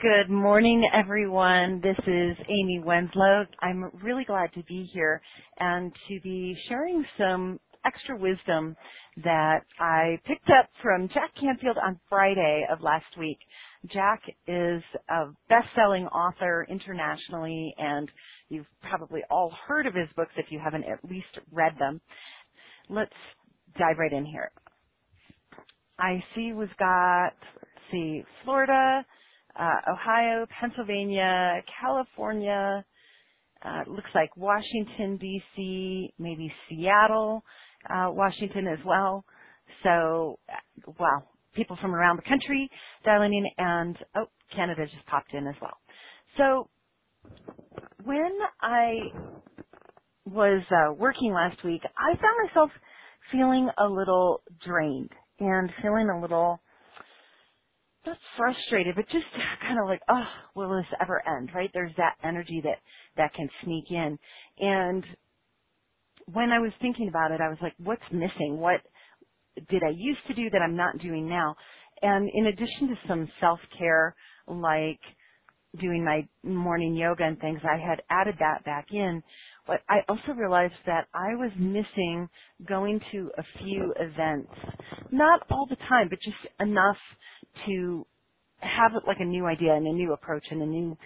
[0.00, 1.82] Good morning, everyone.
[1.82, 3.44] This is Amy Wenslow.
[3.60, 5.20] I'm really glad to be here
[5.58, 8.74] and to be sharing some extra wisdom
[9.22, 13.36] that I picked up from Jack Canfield on Friday of last week.
[13.92, 18.10] Jack is a best-selling author internationally, and
[18.48, 22.00] you've probably all heard of his books if you haven't at least read them.
[22.88, 23.12] Let's
[23.78, 24.52] dive right in here.
[25.98, 29.04] I see we've got, let's see, Florida,
[29.58, 32.84] uh, Ohio, Pennsylvania, California,
[33.64, 37.44] uh, looks like Washington D.C., maybe Seattle,
[37.88, 39.24] uh, Washington as well.
[39.82, 42.68] So, uh, wow, people from around the country
[43.04, 45.78] dialing in, and oh, Canada just popped in as well.
[46.36, 46.68] So,
[48.04, 48.94] when I
[50.24, 52.70] was uh, working last week, I found myself
[53.30, 56.60] feeling a little drained and feeling a little
[58.06, 59.26] not frustrated, but just
[59.62, 60.24] kind of like, oh,
[60.54, 61.50] will this ever end?
[61.54, 61.70] Right?
[61.74, 62.78] There's that energy that
[63.16, 64.18] that can sneak in.
[64.58, 65.04] And
[66.32, 68.58] when I was thinking about it, I was like, what's missing?
[68.58, 68.80] What
[69.68, 71.54] did I used to do that I'm not doing now?
[72.02, 74.14] And in addition to some self care,
[74.48, 75.00] like
[75.80, 79.22] doing my morning yoga and things, I had added that back in.
[79.66, 82.28] But I also realized that I was missing
[82.66, 84.50] going to a few events.
[85.12, 86.96] Not all the time, but just enough
[87.66, 88.06] to
[88.58, 90.96] have like a new idea and a new approach and a new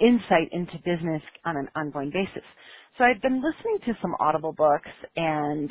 [0.00, 2.44] insight into business on an ongoing basis.
[2.98, 5.70] So I've been listening to some audible books and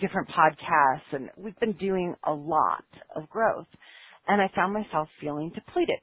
[0.00, 2.84] different podcasts and we've been doing a lot
[3.16, 3.66] of growth
[4.28, 5.98] and I found myself feeling depleted.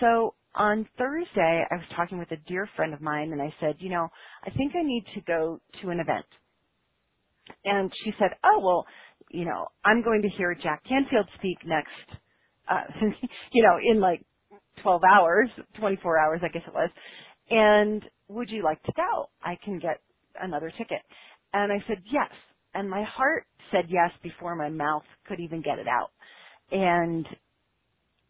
[0.00, 3.76] So on Thursday, I was talking with a dear friend of mine and I said,
[3.78, 4.08] you know,
[4.44, 6.26] I think I need to go to an event.
[7.64, 8.86] And she said, oh, well,
[9.30, 12.20] you know, I'm going to hear Jack Canfield speak next
[12.70, 12.84] uh,
[13.52, 14.24] you know, in like
[14.82, 16.90] 12 hours, 24 hours, I guess it was.
[17.50, 19.30] And would you like to go?
[19.44, 20.00] I can get
[20.40, 21.02] another ticket.
[21.54, 22.30] And I said, yes.
[22.74, 26.10] And my heart said yes before my mouth could even get it out.
[26.72, 27.26] And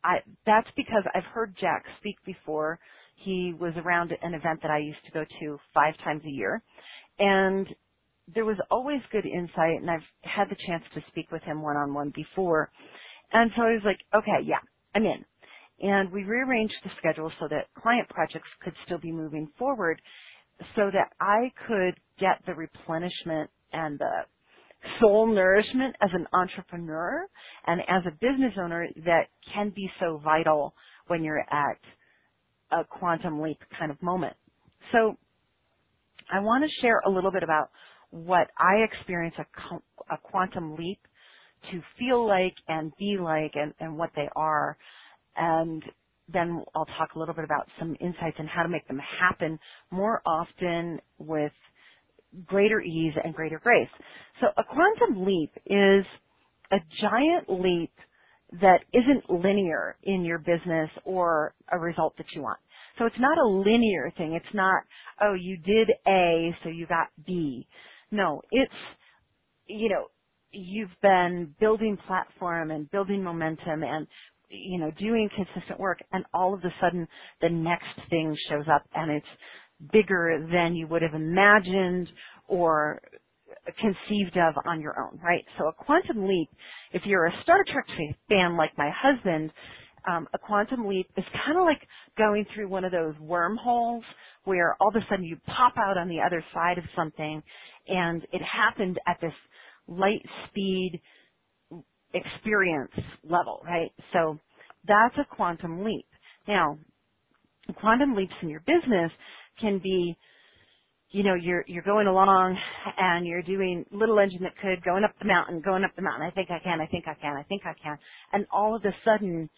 [0.04, 2.78] I, that's because I've heard Jack speak before.
[3.24, 6.62] He was around an event that I used to go to five times a year.
[7.18, 7.66] And
[8.34, 11.76] there was always good insight and I've had the chance to speak with him one
[11.76, 12.70] on one before.
[13.32, 14.60] And so I was like, okay, yeah,
[14.94, 15.24] I'm in.
[15.80, 20.00] And we rearranged the schedule so that client projects could still be moving forward
[20.76, 24.10] so that I could get the replenishment and the
[25.00, 27.26] soul nourishment as an entrepreneur
[27.66, 30.74] and as a business owner that can be so vital
[31.08, 31.78] when you're at
[32.72, 34.34] a quantum leap kind of moment.
[34.92, 35.16] So
[36.32, 37.70] I want to share a little bit about
[38.10, 41.00] what I experience a, a quantum leap
[41.72, 44.76] to feel like and be like and, and what they are.
[45.36, 45.82] And
[46.32, 49.58] then I'll talk a little bit about some insights on how to make them happen
[49.90, 51.52] more often with
[52.46, 53.88] greater ease and greater grace.
[54.40, 56.04] So a quantum leap is
[56.72, 57.92] a giant leap
[58.60, 62.58] that isn't linear in your business or a result that you want.
[62.98, 64.34] So it's not a linear thing.
[64.34, 64.82] It's not,
[65.20, 67.66] oh, you did A, so you got B.
[68.10, 68.72] No, it's,
[69.66, 70.06] you know,
[70.52, 74.06] you've been building platform and building momentum and
[74.48, 77.06] you know doing consistent work and all of a sudden
[77.40, 79.26] the next thing shows up and it's
[79.92, 82.08] bigger than you would have imagined
[82.48, 83.00] or
[83.80, 85.44] conceived of on your own, right?
[85.58, 86.48] So a quantum leap,
[86.92, 87.86] if you're a Star Trek
[88.28, 89.52] fan like my husband,
[90.08, 91.80] um, a quantum leap is kind of like
[92.16, 94.04] going through one of those wormholes
[94.44, 97.42] where all of a sudden you pop out on the other side of something
[97.88, 99.32] and it happened at this
[99.90, 101.00] light speed
[102.14, 102.92] experience
[103.24, 103.92] level, right?
[104.12, 104.38] So
[104.86, 106.06] that's a quantum leap.
[106.48, 106.78] Now,
[107.80, 109.12] quantum leaps in your business
[109.60, 110.16] can be,
[111.10, 112.56] you know, you're you're going along
[112.98, 116.26] and you're doing little engine that could going up the mountain, going up the mountain.
[116.26, 117.98] I think I can, I think I can, I think I can,
[118.32, 119.50] and all of a sudden,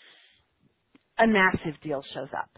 [1.18, 2.50] a massive deal shows up,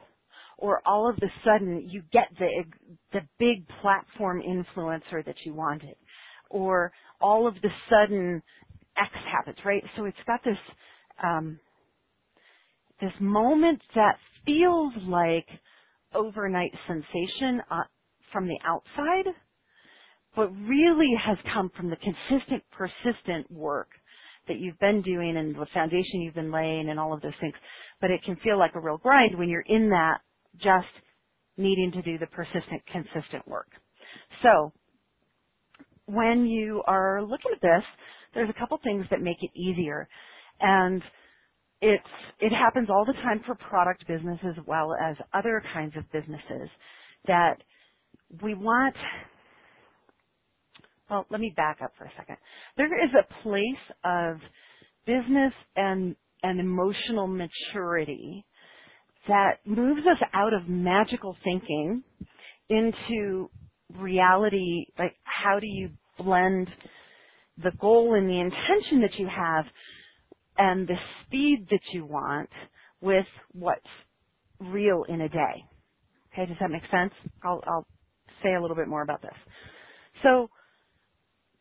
[0.59, 2.49] or all of a sudden you get the
[3.13, 5.97] the big platform influencer that you wanted,
[6.51, 8.43] or all of the sudden
[8.97, 9.83] X happens, right?
[9.97, 10.59] So it's got this
[11.23, 11.59] um,
[13.01, 15.47] this moment that feels like
[16.15, 17.83] overnight sensation uh,
[18.33, 19.33] from the outside,
[20.37, 23.89] but really has come from the consistent, persistent work
[24.49, 27.55] that you've been doing and the foundation you've been laying and all of those things.
[28.01, 30.19] But it can feel like a real grind when you're in that
[30.57, 30.87] just
[31.57, 33.69] needing to do the persistent, consistent work.
[34.43, 34.73] So
[36.07, 37.83] when you are looking at this,
[38.35, 40.09] there's a couple things that make it easier.
[40.61, 41.03] And
[41.81, 42.03] it's
[42.41, 46.69] it happens all the time for product business as well as other kinds of businesses
[47.27, 47.57] that
[48.43, 48.95] we want
[51.11, 52.37] well let me back up for a second
[52.79, 54.37] there is a place of
[55.07, 58.45] business and and emotional maturity
[59.29, 62.03] that moves us out of magical thinking
[62.71, 63.51] into
[63.99, 66.69] reality like how do you blend
[67.63, 69.65] the goal and the intention that you have
[70.59, 72.51] and the speed that you want
[73.01, 73.81] with what's
[74.61, 75.65] real in a day.
[76.33, 77.13] Okay, does that make sense?
[77.45, 77.87] I'll, I'll
[78.43, 79.35] say a little bit more about this.
[80.23, 80.49] So,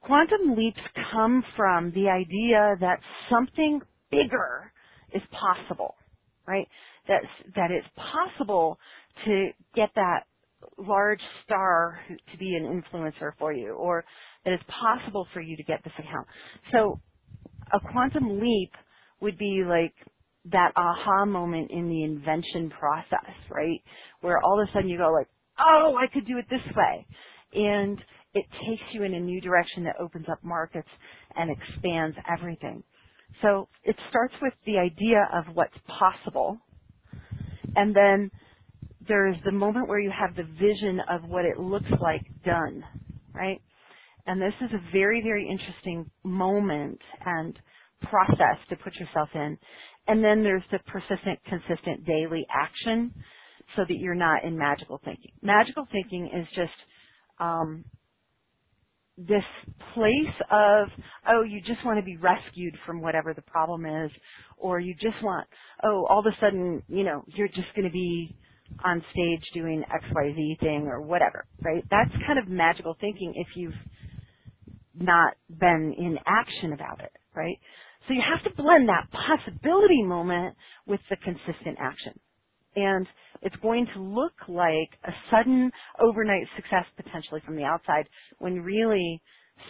[0.02, 0.80] quantum leaps
[1.12, 3.00] come from the idea that
[3.30, 3.82] something
[4.12, 4.72] bigger
[5.14, 5.96] is possible,
[6.48, 6.68] right?
[7.08, 7.22] That
[7.56, 8.80] that it's possible
[9.26, 10.24] to get that
[10.78, 12.00] large star
[12.32, 14.04] to be an influencer for you, or
[14.46, 16.28] that it's possible for you to get this account.
[16.72, 17.00] So,
[17.74, 18.72] a quantum leap
[19.22, 19.94] would be like
[20.52, 23.82] that aha moment in the invention process, right?
[24.22, 25.28] Where all of a sudden you go like,
[25.60, 27.08] oh, I could do it this way.
[27.54, 28.00] And
[28.34, 30.90] it takes you in a new direction that opens up markets
[31.36, 32.84] and expands everything.
[33.42, 36.58] So it starts with the idea of what's possible.
[37.76, 38.32] And then
[39.08, 42.84] there's the moment where you have the vision of what it looks like done,
[43.34, 43.62] right?
[44.26, 47.58] And this is a very, very interesting moment and
[48.02, 49.58] process to put yourself in.
[50.08, 53.14] And then there's the persistent, consistent daily action
[53.76, 55.32] so that you're not in magical thinking.
[55.42, 56.74] Magical thinking is just
[57.40, 57.84] um,
[59.18, 59.44] this
[59.94, 60.88] place of,
[61.30, 64.12] oh, you just want to be rescued from whatever the problem is,
[64.58, 65.48] or you just want,
[65.84, 68.36] oh, all of a sudden, you know, you're just going to be
[68.84, 71.84] on stage doing XYZ thing or whatever, right?
[71.92, 73.74] That's kind of magical thinking if you've
[74.96, 77.58] not been in action about it, right?
[78.08, 80.56] So you have to blend that possibility moment
[80.88, 82.14] with the consistent action.
[82.76, 83.08] And
[83.42, 88.08] it's going to look like a sudden overnight success potentially from the outside
[88.40, 89.22] when really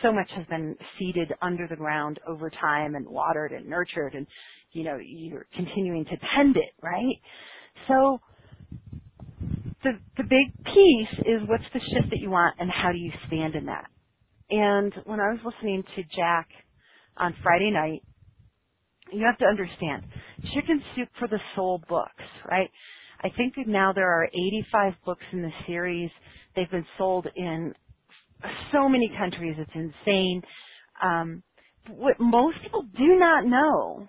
[0.01, 4.25] so much has been seeded under the ground over time and watered and nurtured and
[4.71, 7.17] you know you're continuing to tend it right
[7.87, 8.19] so
[9.83, 13.11] the the big piece is what's the shift that you want and how do you
[13.27, 13.85] stand in that
[14.49, 16.47] and when i was listening to jack
[17.17, 18.01] on friday night
[19.11, 20.03] you have to understand,
[20.53, 22.69] Chicken Soup for the Soul books, right?
[23.21, 26.09] I think now there are 85 books in the series.
[26.55, 27.73] They've been sold in
[28.71, 29.55] so many countries.
[29.57, 30.41] It's insane.
[31.01, 31.43] Um,
[31.89, 34.07] what most people do not know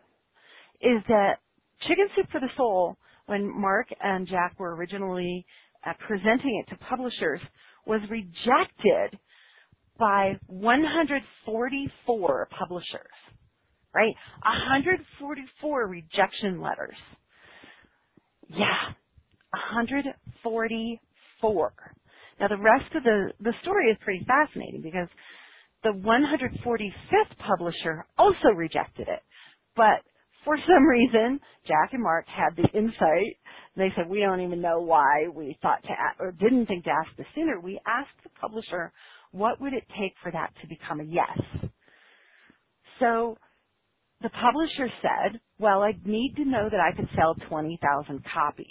[0.80, 1.38] is that
[1.86, 2.96] Chicken Soup for the Soul,
[3.26, 5.46] when Mark and Jack were originally
[5.86, 7.40] uh, presenting it to publishers,
[7.86, 9.18] was rejected
[9.98, 13.14] by 144 publishers
[13.94, 14.14] right?
[14.44, 16.96] 144 rejection letters.
[18.48, 18.92] Yeah,
[19.50, 21.72] 144.
[22.40, 25.08] Now the rest of the, the story is pretty fascinating because
[25.82, 29.22] the 145th publisher also rejected it.
[29.76, 30.02] But
[30.44, 33.36] for some reason, Jack and Mark had the insight.
[33.76, 36.90] They said, we don't even know why we thought to, ask, or didn't think to
[36.90, 37.60] ask the sooner.
[37.60, 38.92] We asked the publisher,
[39.32, 41.70] what would it take for that to become a yes?
[43.00, 43.36] So
[44.22, 48.66] the publisher said, well, I need to know that I could sell 20,000 copies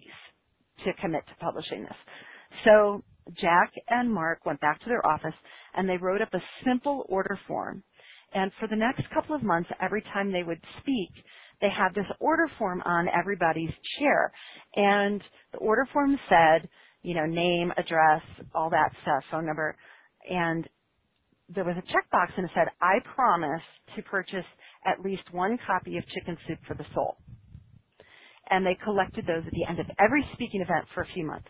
[0.86, 1.98] to commit to publishing this.
[2.66, 3.04] So
[3.40, 5.36] Jack and Mark went back to their office
[5.76, 7.84] and they wrote up a simple order form.
[8.34, 11.12] And for the next couple of months, every time they would speak,
[11.62, 14.32] they had this order form on everybody's chair.
[14.76, 16.70] And the order form said,
[17.04, 18.22] you know, name, address,
[18.56, 19.76] all that stuff, phone number.
[20.30, 20.68] And
[21.54, 23.62] there was a checkbox and it said, I promise
[23.96, 24.46] to purchase
[24.86, 27.18] at least one copy of Chicken Soup for the Soul.
[28.50, 31.48] And they collected those at the end of every speaking event for a few months.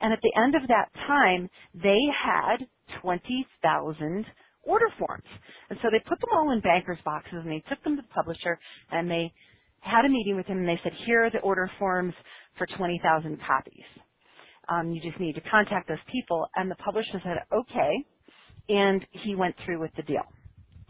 [0.00, 2.66] And at the end of that time, they had
[3.02, 4.26] 20,000
[4.64, 5.24] order forms.
[5.70, 8.08] And so they put them all in banker's boxes and they took them to the
[8.14, 8.58] publisher
[8.92, 9.32] and they
[9.80, 12.14] had a meeting with him and they said, here are the order forms
[12.58, 13.84] for 20,000 copies.
[14.68, 16.46] Um, you just need to contact those people.
[16.56, 17.92] And the publisher said, okay.
[18.68, 20.24] And he went through with the deal.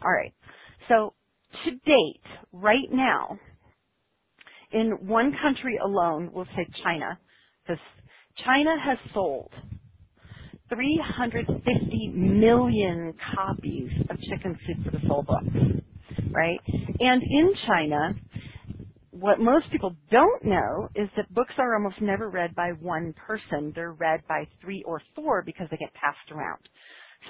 [0.03, 0.33] All right.
[0.89, 1.13] So
[1.65, 2.21] to date,
[2.53, 3.39] right now,
[4.73, 7.19] in one country alone, we'll say China,
[7.63, 7.81] because
[8.45, 9.51] China has sold
[10.69, 15.83] 350 million copies of Chicken Soup for the Soul books,
[16.31, 16.59] right?
[16.99, 18.15] And in China,
[19.11, 23.73] what most people don't know is that books are almost never read by one person.
[23.75, 26.61] They're read by three or four because they get passed around.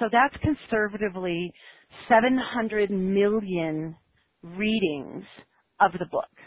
[0.00, 1.52] So that's conservatively
[2.08, 3.96] 700 million
[4.42, 5.24] readings
[5.80, 6.40] of the book.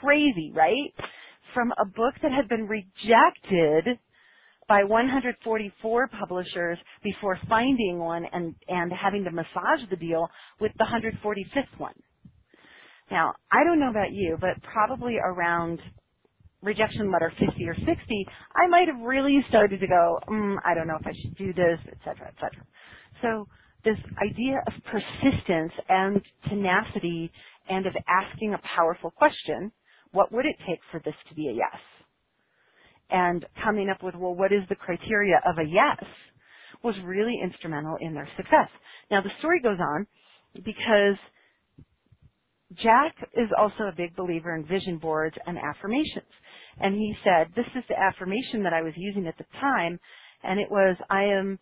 [0.00, 0.92] crazy, right?
[1.54, 3.98] From a book that had been rejected
[4.68, 10.28] by 144 publishers before finding one and, and having to massage the deal
[10.60, 11.94] with the 145th one.
[13.10, 15.80] Now, I don't know about you, but probably around
[16.62, 17.86] rejection letter 50 or 60,
[18.56, 21.52] I might have really started to go, mm, I don't know if I should do
[21.52, 22.64] this, et cetera, et cetera.
[23.22, 23.46] So
[23.84, 27.30] this idea of persistence and tenacity
[27.68, 29.70] and of asking a powerful question,
[30.12, 31.93] what would it take for this to be a yes?
[33.10, 36.02] And coming up with, well, what is the criteria of a yes
[36.82, 38.68] was really instrumental in their success.
[39.10, 40.06] Now the story goes on
[40.54, 41.16] because
[42.82, 46.30] Jack is also a big believer in vision boards and affirmations.
[46.80, 49.98] And he said, this is the affirmation that I was using at the time,
[50.42, 51.58] and it was, I am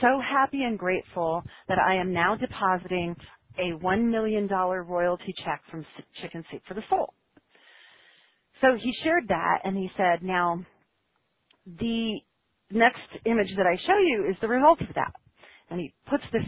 [0.00, 3.16] so happy and grateful that I am now depositing
[3.58, 5.84] a $1 million royalty check from
[6.20, 7.12] Chicken Soup for the Soul.
[8.60, 10.64] So he shared that and he said, now
[11.66, 12.20] the
[12.70, 15.12] next image that I show you is the result of that.
[15.70, 16.42] And he puts this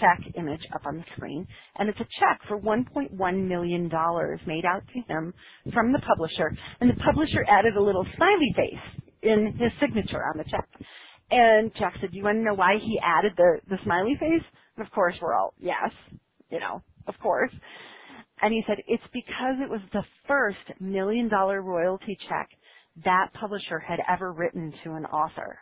[0.00, 3.82] check image up on the screen, and it's a check for $1.1 million
[4.46, 5.34] made out to him
[5.72, 6.56] from the publisher.
[6.80, 10.68] And the publisher added a little smiley face in his signature on the check.
[11.30, 14.44] And Jack said, do you want to know why he added the, the smiley face?
[14.76, 15.90] And of course we're all, yes,
[16.50, 17.52] you know, of course.
[18.40, 22.48] And he said, it's because it was the first million dollar royalty check
[23.04, 25.58] that publisher had ever written to an author.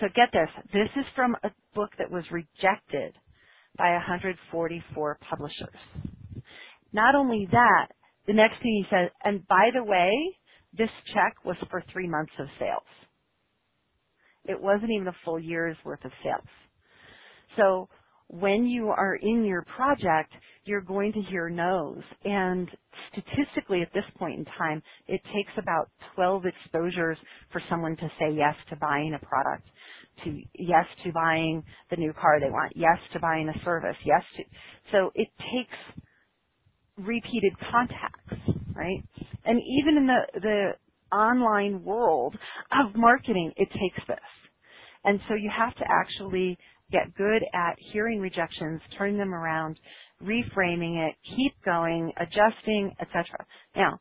[0.00, 3.14] So get this, this is from a book that was rejected
[3.76, 5.76] by 144 publishers.
[6.92, 7.88] Not only that,
[8.26, 10.12] the next thing he said, and by the way,
[10.76, 12.82] this check was for three months of sales.
[14.44, 16.46] It wasn't even a full year's worth of sales.
[17.56, 17.88] So
[18.28, 20.32] when you are in your project,
[20.64, 22.02] you're going to hear no's.
[22.24, 22.68] And
[23.12, 27.18] statistically at this point in time, it takes about 12 exposures
[27.52, 29.66] for someone to say yes to buying a product,
[30.24, 34.22] to yes to buying the new car they want, yes to buying a service, yes
[34.36, 34.44] to,
[34.92, 35.78] so it takes
[36.98, 39.02] repeated contacts, right?
[39.44, 42.36] And even in the, the online world
[42.72, 44.18] of marketing, it takes this.
[45.04, 46.56] And so you have to actually
[46.92, 49.78] get good at hearing rejections, turning them around,
[50.22, 53.24] reframing it, keep going, adjusting, etc.
[53.76, 54.00] Now,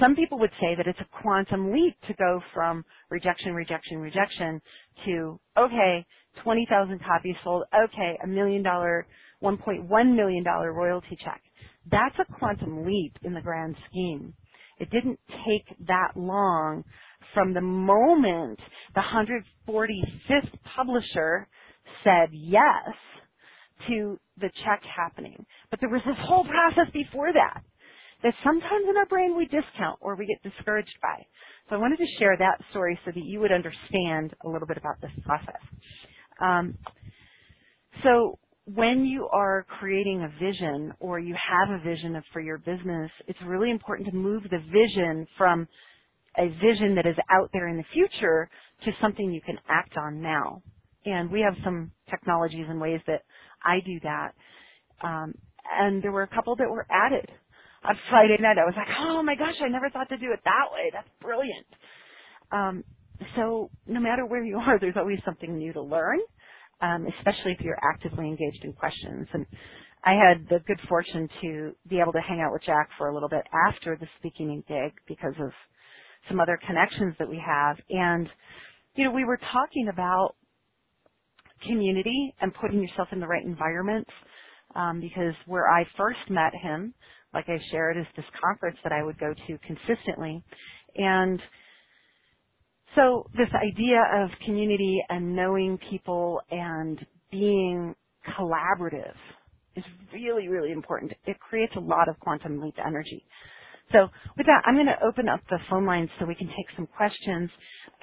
[0.00, 4.60] some people would say that it's a quantum leap to go from rejection, rejection, rejection
[5.06, 6.04] to, okay,
[6.42, 9.06] 20,000 copies sold, okay, a million dollar,
[9.42, 11.42] $1.1 million royalty check.
[11.90, 14.34] That's a quantum leap in the grand scheme.
[14.80, 16.84] It didn't take that long
[17.34, 18.60] from the moment
[18.94, 21.48] the 145th publisher
[22.04, 22.88] said yes
[23.88, 25.44] to the check happening.
[25.70, 27.62] But there was this whole process before that
[28.22, 31.24] that sometimes in our brain we discount or we get discouraged by.
[31.68, 34.76] So I wanted to share that story so that you would understand a little bit
[34.76, 35.60] about this process.
[36.40, 36.78] Um,
[38.04, 43.10] so when you are creating a vision or you have a vision for your business,
[43.26, 45.66] it's really important to move the vision from
[46.38, 48.48] a vision that is out there in the future
[48.84, 50.62] to something you can act on now.
[51.04, 53.22] And we have some technologies and ways that
[53.64, 54.32] I do that.
[55.02, 55.34] Um,
[55.80, 57.28] and there were a couple that were added
[57.84, 58.58] on Friday night.
[58.58, 60.90] I was like, oh my gosh, I never thought to do it that way.
[60.92, 61.66] That's brilliant.
[62.52, 62.84] Um,
[63.36, 66.18] so no matter where you are, there's always something new to learn,
[66.80, 69.28] um, especially if you're actively engaged in questions.
[69.32, 69.46] And
[70.04, 73.14] I had the good fortune to be able to hang out with Jack for a
[73.14, 75.52] little bit after the speaking gig because of
[76.28, 77.76] some other connections that we have.
[77.90, 78.28] And,
[78.96, 80.36] you know, we were talking about
[81.66, 84.10] community and putting yourself in the right environments
[84.74, 86.94] um, because where I first met him,
[87.34, 90.42] like I shared, is this conference that I would go to consistently.
[90.96, 91.40] And
[92.94, 97.94] so this idea of community and knowing people and being
[98.38, 99.14] collaborative
[99.76, 101.12] is really, really important.
[101.26, 103.24] It creates a lot of quantum leap energy.
[103.92, 106.66] So with that, I'm going to open up the phone lines so we can take
[106.76, 107.50] some questions.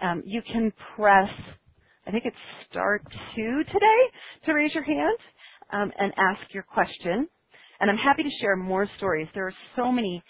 [0.02, 1.30] Um, you can press,
[2.08, 2.36] I think it's
[2.70, 3.00] star
[3.36, 4.02] two today
[4.46, 5.18] to raise your hand
[5.72, 7.28] um, and ask your question.
[7.80, 9.28] And I'm happy to share more stories.
[9.34, 10.22] There are so many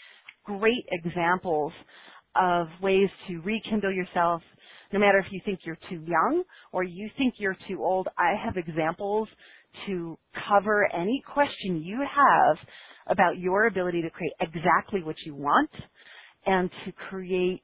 [0.45, 1.71] great examples
[2.35, 4.41] of ways to rekindle yourself,
[4.93, 8.07] no matter if you think you're too young or you think you're too old.
[8.17, 9.27] I have examples
[9.87, 12.57] to cover any question you have
[13.07, 15.69] about your ability to create exactly what you want
[16.45, 17.63] and to create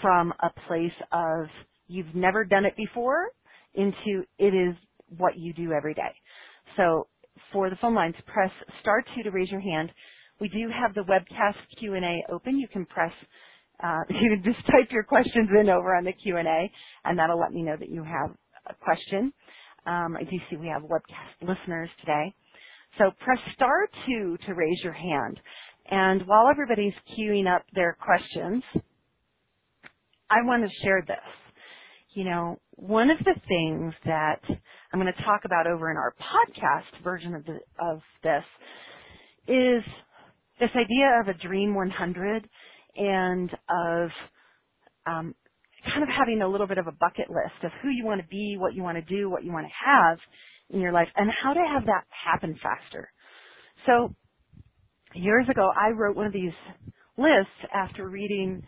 [0.00, 1.46] from a place of
[1.88, 3.28] you've never done it before
[3.74, 4.76] into it is
[5.16, 6.14] what you do every day.
[6.76, 7.06] So
[7.52, 9.90] for the phone lines, press star two to raise your hand.
[10.40, 12.58] We do have the webcast Q&A open.
[12.58, 13.12] You can press,
[13.82, 16.70] uh, you can just type your questions in over on the Q&A,
[17.04, 18.30] and that'll let me know that you have
[18.68, 19.32] a question.
[19.86, 22.34] Um, I do see we have webcast listeners today.
[22.98, 25.40] So press star two to raise your hand.
[25.90, 28.62] And while everybody's queuing up their questions,
[30.30, 31.16] I want to share this.
[32.18, 34.40] You know, one of the things that
[34.92, 38.42] I'm going to talk about over in our podcast version of, the, of this
[39.46, 39.84] is
[40.58, 42.48] this idea of a Dream 100
[42.96, 44.10] and of
[45.06, 45.32] um,
[45.84, 48.26] kind of having a little bit of a bucket list of who you want to
[48.26, 50.18] be, what you want to do, what you want to have
[50.70, 53.12] in your life, and how to have that happen faster.
[53.86, 54.12] So
[55.14, 56.50] years ago, I wrote one of these
[57.16, 58.64] lists after reading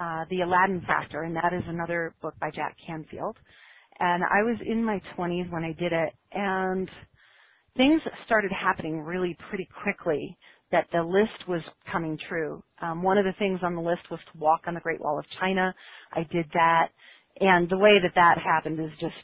[0.00, 3.36] uh, The Aladdin Factor, and that is another book by Jack Canfield.
[3.98, 6.88] And I was in my 20s when I did it, and
[7.76, 10.36] things started happening really pretty quickly
[10.70, 12.62] that the list was coming true.
[12.80, 15.18] Um, one of the things on the list was to walk on the Great Wall
[15.18, 15.74] of China.
[16.12, 16.88] I did that,
[17.40, 19.14] and the way that that happened is just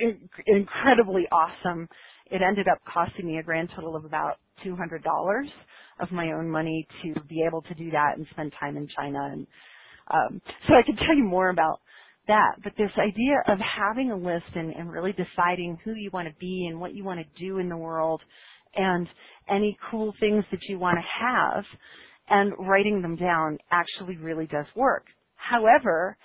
[0.00, 1.88] in- incredibly awesome.
[2.30, 5.46] It ended up costing me a grand total of about $200
[6.00, 9.28] of my own money to be able to do that and spend time in China.
[9.32, 9.46] And
[10.12, 11.80] um, so I could tell you more about
[12.28, 12.56] that.
[12.62, 16.34] But this idea of having a list and, and really deciding who you want to
[16.38, 18.20] be and what you want to do in the world
[18.74, 19.06] and
[19.50, 21.64] any cool things that you want to have
[22.28, 25.04] and writing them down actually really does work.
[25.36, 26.16] However,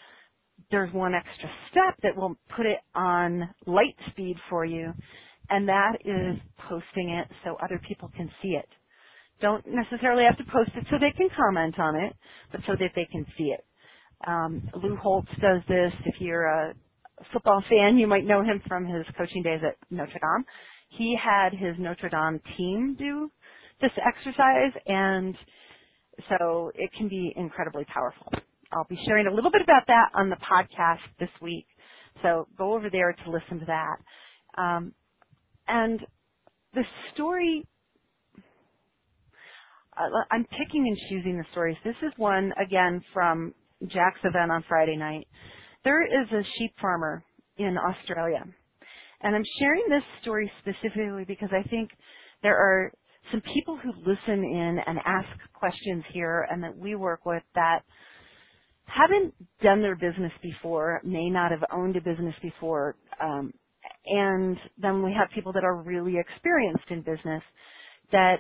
[0.72, 4.94] there's one extra step that will put it on light speed for you,
[5.50, 6.38] and that is
[6.70, 8.68] posting it so other people can see it.
[9.42, 12.14] Don't necessarily have to post it so they can comment on it,
[12.52, 13.64] but so that they can see it.
[14.26, 15.94] Um, Lou Holtz does this.
[16.06, 16.74] If you're a
[17.34, 20.46] football fan, you might know him from his coaching days at Notre Dame.
[20.90, 23.30] He had his Notre Dame team do
[23.82, 25.36] this exercise, and
[26.30, 28.32] so it can be incredibly powerful.
[28.72, 31.68] I'll be sharing a little bit about that on the podcast this week.
[32.24, 34.62] So go over there to listen to that.
[34.62, 34.94] Um,
[35.68, 36.00] and
[36.74, 37.66] the story,
[40.32, 41.78] I'm picking and choosing the stories.
[41.84, 43.54] This is one, again, from
[43.86, 45.28] Jack's event on Friday night.
[45.84, 47.24] There is a sheep farmer
[47.58, 48.44] in Australia.
[49.22, 51.90] And I'm sharing this story specifically because I think
[52.44, 52.92] there are
[53.32, 57.82] some people who listen in and ask questions here and that we work with that
[58.86, 63.52] haven't done their business before, may not have owned a business before, um,
[64.06, 67.44] and then we have people that are really experienced in business
[68.12, 68.38] that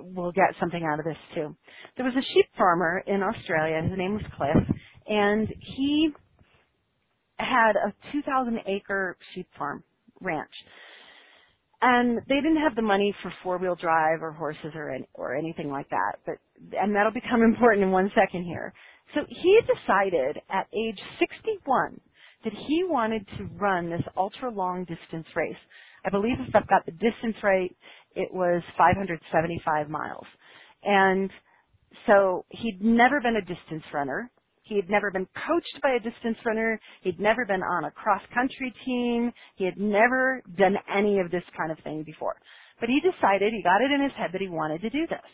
[0.00, 1.56] will get something out of this too.
[1.96, 4.76] There was a sheep farmer in Australia, his name was Cliff,
[5.06, 6.10] and he
[7.38, 9.82] had a 2,000 acre sheep farm
[10.20, 10.50] ranch.
[11.82, 15.34] And they didn't have the money for four wheel drive or horses or any, or
[15.36, 16.18] anything like that.
[16.24, 16.36] But
[16.78, 18.72] and that'll become important in one second here.
[19.14, 22.00] So he decided at age 61
[22.44, 25.56] that he wanted to run this ultra long distance race.
[26.04, 27.74] I believe if I've got the distance right,
[28.14, 30.26] it was 575 miles.
[30.84, 31.30] And
[32.06, 34.30] so he'd never been a distance runner.
[34.62, 36.80] He had never been coached by a distance runner.
[37.02, 39.32] He'd never been on a cross country team.
[39.56, 42.36] He had never done any of this kind of thing before.
[42.80, 45.30] But he decided, he got it in his head that he wanted to do this.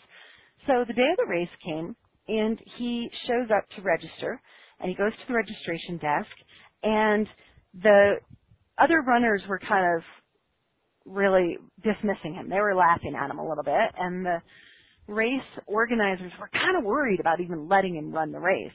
[0.67, 1.95] So the day of the race came
[2.27, 4.41] and he shows up to register
[4.81, 6.35] and he goes to the registration desk
[6.83, 7.27] and
[7.83, 8.15] the
[8.79, 10.03] other runners were kind of
[11.09, 12.49] really dismissing him.
[12.49, 14.43] They were laughing at him a little bit and the
[15.09, 18.73] race organizers were kind of worried about even letting him run the race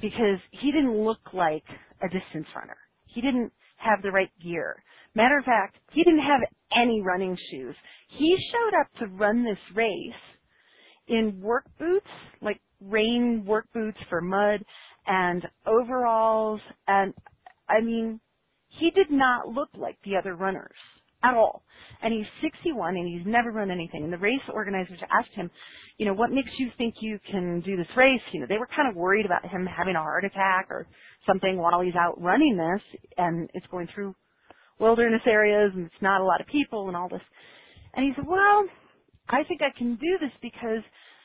[0.00, 1.64] because he didn't look like
[2.02, 2.76] a distance runner.
[3.06, 4.82] He didn't have the right gear.
[5.14, 6.40] Matter of fact, he didn't have
[6.74, 7.74] any running shoes.
[8.18, 10.22] He showed up to run this race
[11.08, 12.06] in work boots,
[12.40, 14.64] like rain work boots for mud
[15.06, 17.12] and overalls and
[17.68, 18.20] I mean,
[18.68, 20.76] he did not look like the other runners
[21.22, 21.62] at all.
[22.02, 24.04] And he's 61 and he's never run anything.
[24.04, 25.50] And the race organizers asked him,
[25.98, 28.22] you know, what makes you think you can do this race?
[28.32, 30.86] You know, they were kind of worried about him having a heart attack or
[31.26, 34.14] something while he's out running this and it's going through
[34.78, 37.20] wilderness areas and it's not a lot of people and all this.
[37.94, 38.64] And he said, well,
[39.28, 40.82] I think I can do this because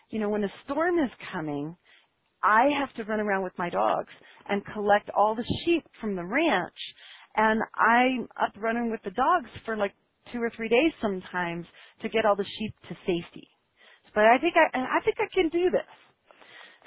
[0.09, 1.75] you know, when a storm is coming,
[2.43, 4.13] I have to run around with my dogs
[4.47, 6.73] and collect all the sheep from the ranch.
[7.35, 9.93] And I'm up running with the dogs for like
[10.31, 11.65] two or three days sometimes
[12.01, 13.47] to get all the sheep to safety.
[14.13, 15.81] But I think I, I think I can do this.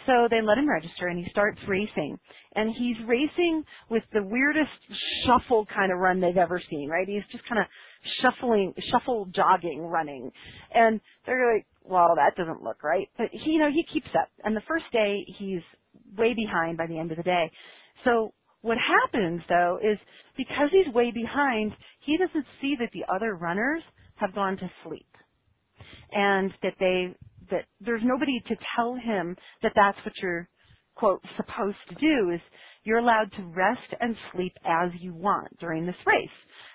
[0.06, 2.18] So they let him register and he starts racing.
[2.54, 4.70] And he's racing with the weirdest
[5.26, 7.06] shuffle kind of run they've ever seen, right?
[7.06, 7.66] He's just kind of
[8.22, 10.30] shuffling, shuffle jogging running.
[10.74, 13.08] And they're like, well, that doesn't look right.
[13.18, 14.28] But he, you know, he keeps up.
[14.44, 15.60] And the first day, he's
[16.16, 17.50] way behind by the end of the day.
[18.04, 18.32] So
[18.62, 19.98] what happens though is
[20.36, 23.82] because he's way behind, he doesn't see that the other runners
[24.16, 25.06] have gone to sleep.
[26.10, 27.14] And that they,
[27.50, 30.48] that there's nobody to tell him that that's what you're,
[30.94, 32.40] quote, supposed to do is
[32.84, 36.28] you're allowed to rest and sleep as you want during this race.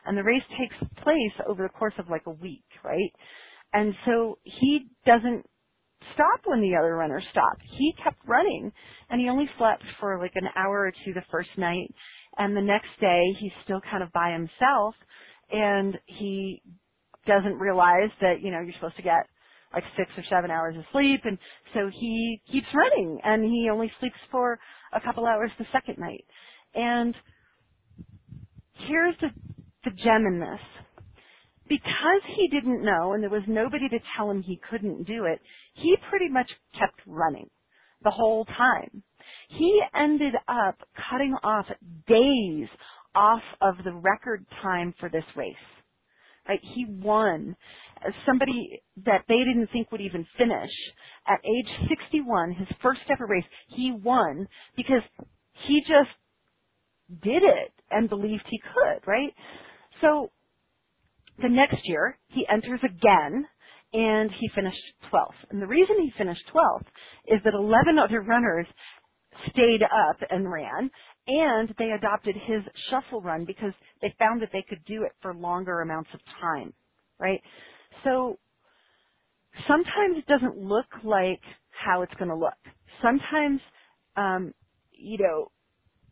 [0.05, 3.11] And the race takes place over the course of like a week, right?
[3.73, 5.45] And so he doesn't
[6.13, 7.57] stop when the other runners stop.
[7.77, 8.71] He kept running
[9.09, 11.93] and he only slept for like an hour or two the first night
[12.37, 14.95] and the next day he's still kind of by himself
[15.51, 16.61] and he
[17.27, 19.27] doesn't realize that, you know, you're supposed to get
[19.73, 21.37] like six or seven hours of sleep and
[21.73, 24.59] so he keeps running and he only sleeps for
[24.93, 26.25] a couple hours the second night.
[26.75, 27.15] And
[28.87, 29.29] here's the,
[29.85, 30.82] the gem in this.
[31.69, 35.39] Because he didn't know and there was nobody to tell him he couldn't do it,
[35.73, 37.49] he pretty much kept running
[38.03, 39.03] the whole time.
[39.49, 40.77] He ended up
[41.09, 41.65] cutting off
[42.07, 42.67] days
[43.15, 45.55] off of the record time for this race.
[46.47, 46.59] Right?
[46.75, 47.55] He won.
[48.05, 50.71] As somebody that they didn't think would even finish
[51.27, 55.01] at age 61, his first ever race, he won because
[55.67, 56.09] he just
[57.23, 59.33] did it and believed he could, right?
[60.01, 60.31] So
[61.41, 63.45] the next year he enters again
[63.93, 65.49] and he finished 12th.
[65.51, 66.87] And the reason he finished 12th
[67.27, 68.67] is that 11 other runners
[69.49, 70.89] stayed up and ran
[71.27, 75.33] and they adopted his shuffle run because they found that they could do it for
[75.33, 76.73] longer amounts of time,
[77.19, 77.41] right?
[78.03, 78.37] So
[79.67, 82.53] sometimes it doesn't look like how it's going to look.
[83.01, 83.61] Sometimes,
[84.15, 84.53] um,
[84.91, 85.51] you know,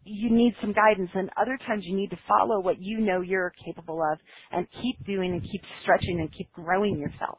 [0.03, 3.53] you need some guidance and other times you need to follow what you know you're
[3.65, 4.17] capable of
[4.51, 7.37] and keep doing and keep stretching and keep growing yourself.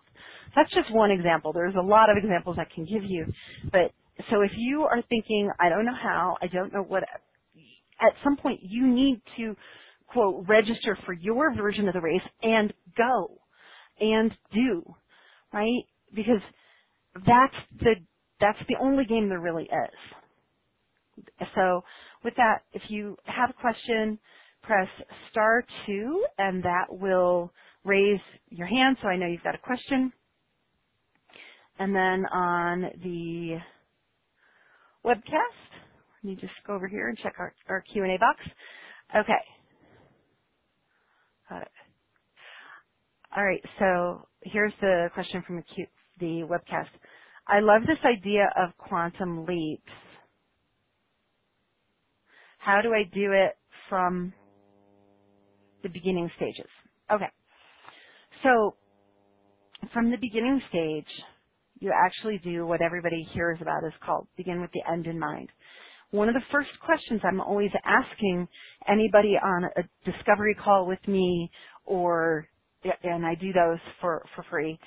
[0.55, 1.53] That's just one example.
[1.53, 3.27] There's a lot of examples I can give you.
[3.65, 3.93] But
[4.31, 8.37] so if you are thinking, I don't know how, I don't know what, at some
[8.37, 9.57] point you need to
[10.07, 13.39] quote register for your version of the race and go
[14.01, 14.83] and do,
[15.53, 15.83] right?
[16.15, 16.41] Because
[17.15, 17.95] that's the,
[18.41, 21.43] that's the only game there really is.
[21.55, 21.85] So
[22.25, 24.19] with that, if you have a question,
[24.63, 24.89] press
[25.31, 27.53] star two and that will
[27.85, 30.13] raise your hand so I know you've got a question.
[31.79, 33.59] And then on the
[35.05, 35.71] webcast,
[36.23, 38.41] let me just go over here and check our, our Q&A box.
[39.17, 39.33] Okay.
[41.51, 41.69] Got it.
[43.37, 45.65] All right, so here's the question from the,
[46.21, 46.89] the webcast.
[47.49, 49.83] I love this idea of quantum leaps
[52.65, 53.57] how do I do it
[53.89, 54.33] from
[55.83, 56.71] the beginning stages?
[57.13, 57.29] Okay.
[58.43, 58.77] So
[59.93, 61.07] from the beginning stage,
[61.81, 65.49] you actually do what everybody hears about is called begin with the end in mind.
[66.11, 68.47] One of the first questions I'm always asking
[68.89, 71.51] anybody on a discovery call with me
[71.85, 72.47] or
[73.03, 74.79] and I do those for, for free.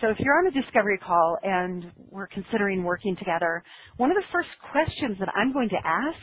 [0.00, 3.62] So if you're on a discovery call and we're considering working together,
[3.96, 6.18] one of the first questions that I'm going to ask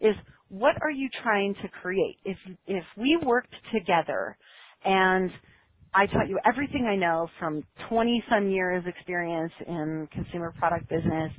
[0.00, 0.14] is
[0.50, 2.18] what are you trying to create?
[2.24, 4.36] If if we worked together
[4.84, 5.30] and
[5.94, 11.32] I taught you everything I know from 20 some years experience in consumer product business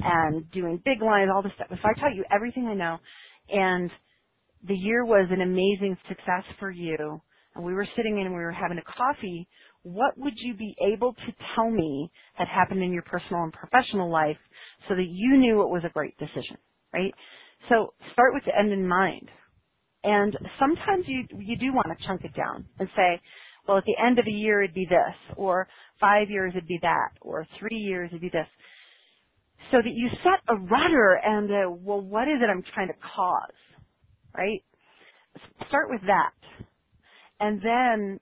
[0.00, 1.68] and doing big lines, all this stuff.
[1.72, 2.98] If I taught you everything I know
[3.50, 3.90] and
[4.68, 7.20] the year was an amazing success for you
[7.54, 9.48] and we were sitting in and we were having a coffee,
[9.82, 14.10] what would you be able to tell me had happened in your personal and professional
[14.10, 14.38] life
[14.88, 16.58] so that you knew it was a great decision,
[16.92, 17.14] right?
[17.68, 19.28] So start with the end in mind.
[20.04, 23.20] And sometimes you, you do want to chunk it down and say,
[23.66, 25.66] well, at the end of a year it'd be this, or
[26.00, 28.46] five years it'd be that, or three years it'd be this.
[29.72, 32.94] So that you set a rudder and, uh, well, what is it I'm trying to
[33.16, 33.56] cause?
[34.36, 34.62] Right?
[35.68, 36.32] Start with that.
[37.40, 38.20] And then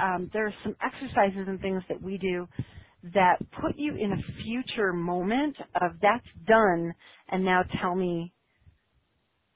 [0.00, 2.48] um, there are some exercises and things that we do
[3.14, 6.94] that put you in a future moment of that's done
[7.30, 8.32] and now tell me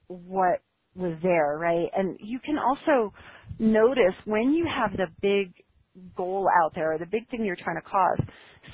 [0.07, 0.61] what
[0.95, 1.89] was there, right?
[1.95, 3.13] And you can also
[3.59, 5.53] notice when you have the big
[6.15, 8.19] goal out there or the big thing you're trying to cause,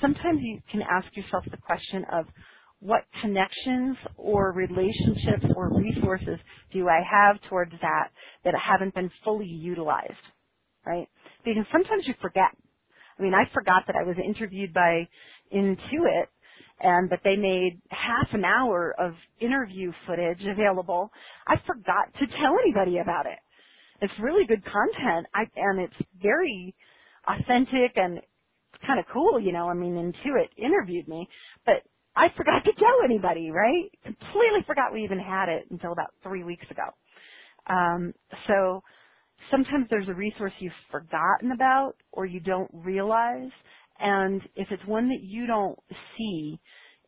[0.00, 2.26] sometimes you can ask yourself the question of
[2.80, 6.38] what connections or relationships or resources
[6.72, 8.08] do I have towards that
[8.44, 10.12] that haven't been fully utilized,
[10.86, 11.08] right?
[11.44, 12.50] Because sometimes you forget
[13.18, 15.08] I mean, I forgot that I was interviewed by
[15.54, 16.26] Intuit
[16.80, 21.10] and that they made half an hour of interview footage available.
[21.46, 23.38] I forgot to tell anybody about it.
[24.02, 26.74] It's really good content I, and it's very
[27.28, 28.20] authentic and
[28.86, 29.68] kind of cool, you know.
[29.68, 31.28] I mean, Intuit interviewed me,
[31.66, 31.82] but
[32.16, 33.90] I forgot to tell anybody, right?
[34.04, 36.84] Completely forgot we even had it until about three weeks ago.
[37.68, 38.14] Um,
[38.48, 38.82] so
[39.50, 43.50] sometimes there's a resource you've forgotten about or you don't realize,
[44.00, 45.78] and if it's one that you don't
[46.18, 46.58] see,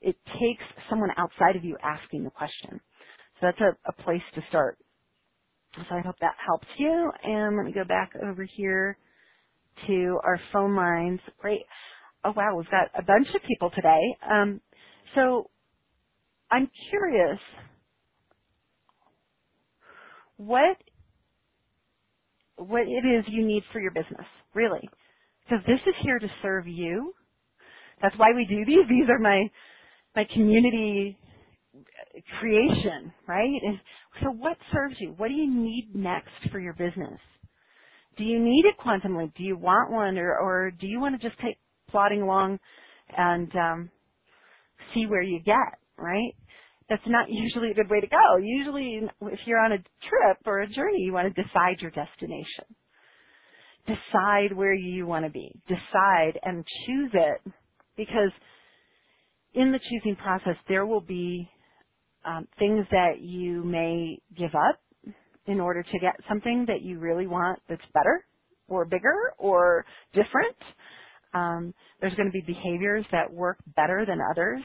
[0.02, 2.80] it takes someone outside of you asking the question.
[3.40, 4.78] So that's a, a place to start.
[5.76, 7.12] So I hope that helps you.
[7.24, 8.98] And let me go back over here
[9.88, 11.20] to our phone lines.
[11.40, 11.62] Great.
[12.24, 14.00] Oh wow, we've got a bunch of people today.
[14.30, 14.60] Um,
[15.14, 15.50] so
[16.50, 17.38] I'm curious,
[20.38, 20.76] what
[22.56, 24.88] what it is you need for your business, really,
[25.44, 27.14] because this is here to serve you.
[28.02, 28.86] That's why we do these.
[28.88, 29.48] These are my
[30.14, 31.18] my community
[32.40, 33.60] creation, right?
[33.62, 33.78] And
[34.22, 35.14] so what serves you?
[35.16, 37.18] What do you need next for your business?
[38.16, 39.32] Do you need a quantum leap?
[39.36, 41.58] Do you want one or, or do you want to just take
[41.90, 42.58] plodding along
[43.16, 43.90] and um,
[44.94, 46.34] see where you get, right?
[46.88, 48.37] That's not usually a good way to go.
[48.42, 52.64] Usually if you're on a trip or a journey, you want to decide your destination.
[53.87, 55.53] Decide where you want to be.
[55.68, 57.53] Decide and choose it
[57.96, 58.33] because
[59.55, 61.49] in the choosing process there will be
[62.25, 64.81] um, things that you may give up
[65.46, 68.27] in order to get something that you really want that's better
[68.68, 70.57] or bigger or different.
[71.35, 74.62] Um, there's going to be behaviors that work better than others.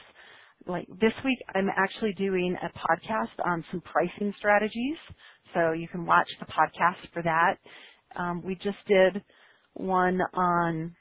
[0.66, 4.96] Like this week, I'm actually doing a podcast on some pricing strategies,
[5.54, 7.56] so you can watch the podcast for that.
[8.16, 9.22] Um, we just did
[9.74, 10.94] one on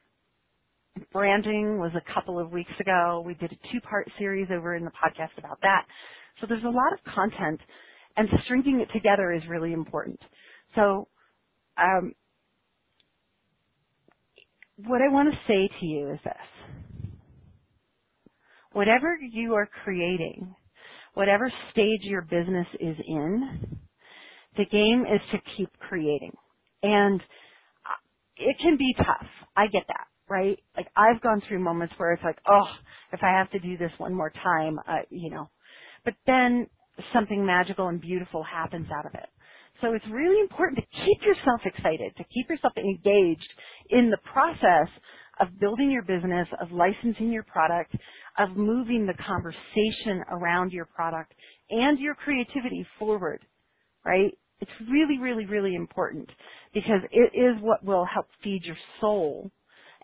[1.11, 3.23] branding was a couple of weeks ago.
[3.25, 5.85] We did a two-part series over in the podcast about that.
[6.39, 7.59] So there's a lot of content,
[8.17, 10.19] and stringing it together is really important.
[10.75, 11.07] So,
[11.77, 12.13] um,
[14.85, 16.60] what I want to say to you is this.
[18.73, 20.55] Whatever you are creating,
[21.13, 23.77] whatever stage your business is in,
[24.57, 26.31] the game is to keep creating.
[26.83, 27.21] And
[28.37, 29.27] it can be tough.
[29.55, 30.57] I get that, right?
[30.75, 32.67] Like I've gone through moments where it's like, oh,
[33.13, 35.49] if I have to do this one more time, uh, you know,
[36.05, 36.67] but then
[37.13, 39.27] something magical and beautiful happens out of it.
[39.81, 43.47] So it's really important to keep yourself excited, to keep yourself engaged
[43.89, 44.89] in the process
[45.41, 47.95] of building your business, of licensing your product,
[48.37, 51.33] of moving the conversation around your product
[51.69, 53.41] and your creativity forward,
[54.05, 54.31] right?
[54.59, 56.29] It's really, really, really important
[56.73, 59.49] because it is what will help feed your soul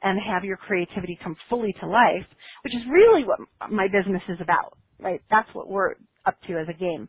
[0.01, 2.25] and have your creativity come fully to life,
[2.63, 3.39] which is really what
[3.71, 5.21] my business is about right?
[5.29, 5.95] That's what we're
[6.25, 7.07] up to as a game.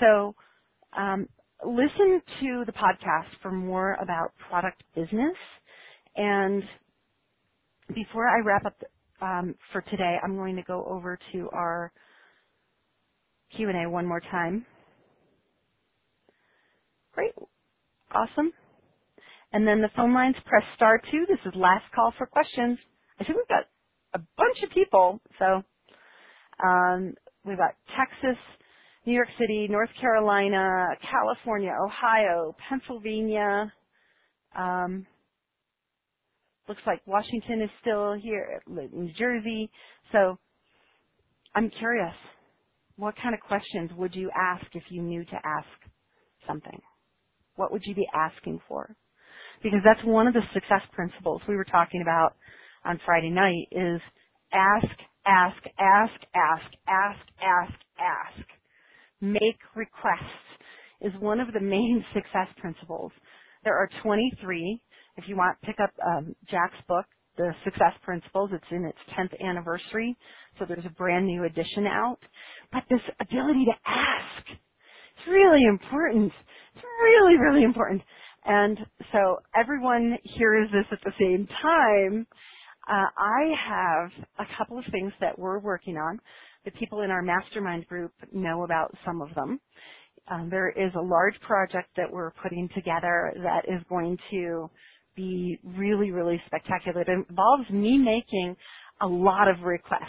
[0.00, 0.34] So
[0.96, 1.28] um,
[1.64, 5.36] listen to the podcast for more about product business.
[6.16, 6.62] And
[7.92, 8.76] before I wrap up
[9.20, 11.92] um, for today, I'm going to go over to our
[13.56, 14.64] Q&A one more time.
[17.14, 17.32] Great.
[18.12, 18.52] Awesome.
[19.52, 21.26] And then the phone lines, press star two.
[21.28, 22.78] This is last call for questions.
[23.20, 23.64] I think we've got
[24.14, 25.62] a bunch of people, so
[26.64, 28.36] um, we've got Texas,
[29.06, 33.72] New York City, North Carolina, California, Ohio, Pennsylvania.
[34.56, 35.06] Um,
[36.68, 39.70] looks like Washington is still here, New Jersey.
[40.12, 40.38] So
[41.54, 42.14] I'm curious,
[42.96, 45.90] what kind of questions would you ask if you knew to ask
[46.46, 46.80] something?
[47.56, 48.94] What would you be asking for?
[49.62, 52.34] Because that's one of the success principles we were talking about
[52.84, 54.00] on Friday night is
[54.52, 54.96] ask
[55.26, 58.48] ask, ask, ask, ask, ask, ask.
[59.20, 60.48] Make requests
[61.00, 63.12] is one of the main success principles.
[63.64, 64.80] There are 23.
[65.16, 68.50] If you want, pick up um, Jack's book, The Success Principles.
[68.52, 70.16] It's in its 10th anniversary,
[70.58, 72.18] so there's a brand new edition out.
[72.72, 76.32] But this ability to ask, it's really important.
[76.74, 78.02] It's really, really important.
[78.44, 78.78] And
[79.12, 82.26] so everyone hears this at the same time
[82.88, 86.20] uh, I have a couple of things that we're working on.
[86.64, 89.60] The people in our mastermind group know about some of them.
[90.30, 94.70] Um, there is a large project that we're putting together that is going to
[95.16, 97.02] be really, really spectacular.
[97.02, 98.56] It involves me making
[99.00, 100.02] a lot of requests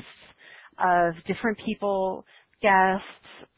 [0.79, 2.25] of different people,
[2.61, 3.05] guests,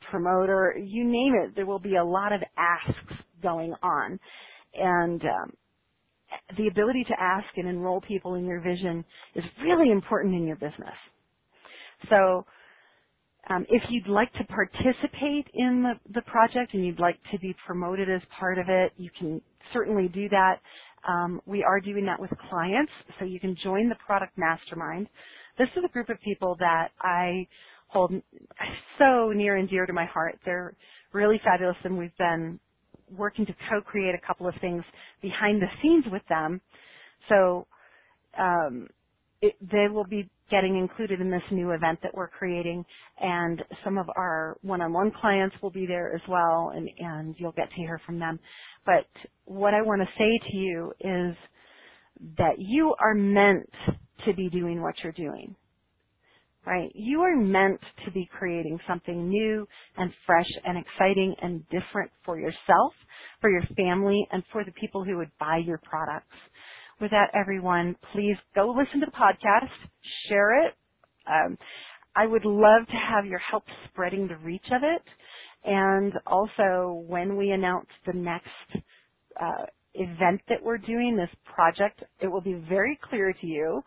[0.10, 1.56] promoter, you name it.
[1.56, 4.20] There will be a lot of asks going on.
[4.74, 5.52] And um,
[6.58, 9.04] the ability to ask and enroll people in your vision
[9.36, 10.96] is really important in your business.
[12.10, 12.46] So
[13.50, 17.56] um, if you'd like to participate in the, the, project and you'd like to be
[17.66, 19.42] promoted as part of it, you can
[19.74, 20.60] certainly do that.
[21.08, 25.08] Um, we are doing that with clients, so you can join the product mastermind.
[25.60, 27.48] This is a group of people that I
[27.90, 28.14] hold
[29.00, 30.40] so near and dear to my heart.
[30.46, 30.76] They're
[31.14, 32.60] really fabulous, and we've been
[33.18, 34.84] working to co-create a couple of things
[35.22, 36.62] behind the scenes with them.
[37.30, 37.68] So
[38.38, 38.88] um,
[39.42, 42.86] it, they will be getting included in this new event that we're creating,
[43.20, 47.70] and some of our one-on-one clients will be there as well, and, and you'll get
[47.70, 48.40] to hear from them.
[48.86, 49.06] But
[49.46, 51.36] what I want to say to you is
[52.38, 53.70] that you are meant
[54.26, 55.56] to be doing what you're doing.
[56.66, 56.92] Right?
[56.96, 62.38] You are meant to be creating something new and fresh and exciting and different for
[62.38, 62.94] yourself,
[63.40, 66.36] for your family, and for the people who would buy your products.
[67.00, 69.70] With that, everyone, please go listen to the podcast,
[70.28, 70.74] share it.
[71.28, 71.58] Um,
[72.16, 75.04] I would love to have your help spreading the reach of it.
[75.64, 78.48] And also, when we announce the next
[79.40, 83.84] uh, event that we're doing, this project, it will be very clear to you.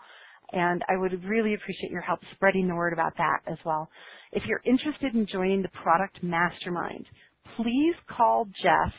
[0.52, 3.88] And I would really appreciate your help spreading the word about that as well.
[4.30, 7.06] If you're interested in joining the product mastermind,
[7.56, 8.92] please call Jeff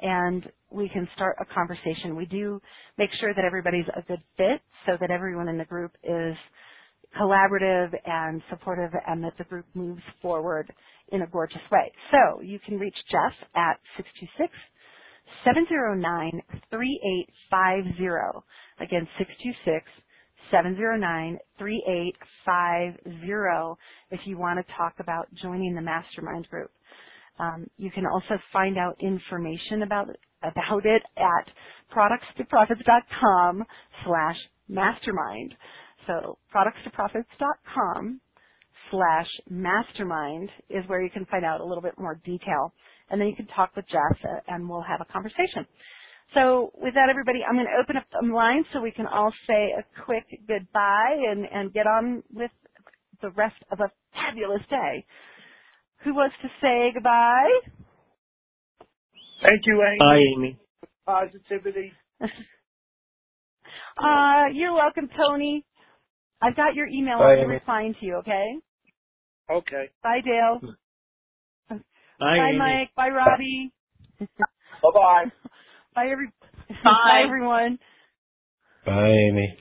[0.00, 2.16] and we can start a conversation.
[2.16, 2.60] We do
[2.98, 6.36] make sure that everybody's a good fit so that everyone in the group is
[7.20, 10.72] collaborative and supportive and that the group moves forward
[11.12, 11.90] in a gorgeous way.
[12.10, 14.52] So you can reach Jeff at 626
[15.44, 18.40] 709 3850.
[18.80, 19.84] Again, 626
[20.50, 23.76] 709 3850
[24.10, 26.70] if you want to talk about joining the mastermind group.
[27.38, 30.08] Um, you can also find out information about
[30.42, 31.50] about it at
[31.94, 33.64] productstoprofits.com
[34.04, 34.36] slash
[34.68, 35.54] mastermind.
[36.06, 38.20] So productstoprofits.com
[38.90, 42.72] slash mastermind is where you can find out a little bit more detail.
[43.10, 45.66] And then you can talk with Jeff uh, and we'll have a conversation.
[46.34, 49.32] So with that, everybody, I'm going to open up the line so we can all
[49.46, 52.52] say a quick goodbye and, and get on with
[53.22, 55.04] the rest of a fabulous day.
[56.04, 57.50] Who wants to say goodbye?
[59.42, 59.98] Thank you, Amy.
[59.98, 60.58] Bye, Amy.
[61.06, 61.92] Positivity.
[62.20, 62.26] uh,
[64.52, 65.64] you're welcome, Tony.
[66.42, 67.18] I've got your email.
[67.18, 67.54] Bye, I'm Amy.
[67.54, 68.46] replying to you, okay?
[69.50, 69.90] Okay.
[70.02, 70.60] Bye, Dale.
[71.70, 71.78] Bye,
[72.18, 72.90] Bye, Mike.
[72.96, 73.72] Bye, Robbie.
[74.82, 75.24] Bye-bye.
[75.94, 76.32] Bye, every-
[76.68, 76.74] Bye.
[76.84, 77.78] Bye, everyone.
[78.86, 79.58] Bye, Amy.